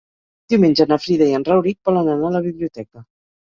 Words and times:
Diumenge 0.53 0.87
na 0.91 0.97
Frida 1.03 1.27
i 1.33 1.37
en 1.41 1.45
Rauric 1.51 1.79
volen 1.91 2.11
anar 2.17 2.29
a 2.33 2.37
la 2.39 2.45
biblioteca. 2.49 3.07